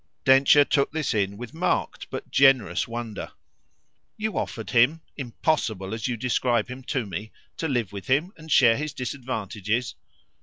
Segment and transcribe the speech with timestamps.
[0.25, 3.33] Densher took this in with marked but generous wonder.
[4.17, 8.51] "You offered him 'impossible' as you describe him to me to live with him and
[8.51, 9.93] share his disadvantages?"